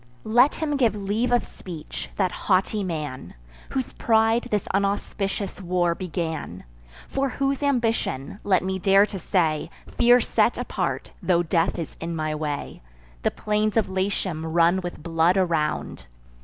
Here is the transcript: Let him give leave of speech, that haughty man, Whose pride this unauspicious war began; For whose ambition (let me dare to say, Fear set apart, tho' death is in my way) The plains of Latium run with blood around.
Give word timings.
Let 0.25 0.55
him 0.55 0.77
give 0.77 0.95
leave 0.95 1.31
of 1.31 1.45
speech, 1.45 2.09
that 2.15 2.31
haughty 2.31 2.83
man, 2.83 3.35
Whose 3.69 3.93
pride 3.93 4.47
this 4.49 4.65
unauspicious 4.73 5.61
war 5.61 5.93
began; 5.93 6.63
For 7.07 7.29
whose 7.29 7.61
ambition 7.61 8.39
(let 8.43 8.63
me 8.63 8.79
dare 8.79 9.05
to 9.05 9.19
say, 9.19 9.69
Fear 9.99 10.19
set 10.21 10.57
apart, 10.57 11.11
tho' 11.21 11.43
death 11.43 11.77
is 11.77 11.97
in 12.01 12.15
my 12.15 12.33
way) 12.33 12.81
The 13.21 13.29
plains 13.29 13.77
of 13.77 13.89
Latium 13.89 14.43
run 14.43 14.81
with 14.81 15.03
blood 15.03 15.37
around. 15.37 16.07